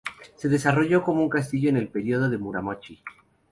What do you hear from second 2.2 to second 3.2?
Muromachi.